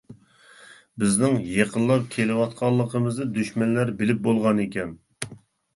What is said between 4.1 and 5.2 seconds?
بولغانىكەن.